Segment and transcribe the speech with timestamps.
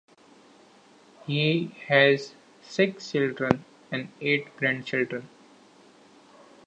[1.27, 5.29] He has six children and eight grandchildren.